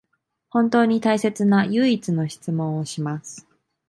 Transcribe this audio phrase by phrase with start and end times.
[0.49, 3.47] 本当に大切な唯一の質問をします